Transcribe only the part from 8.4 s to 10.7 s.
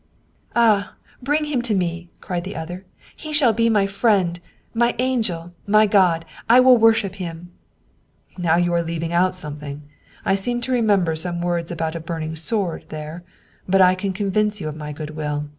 you are leaving out something. I seem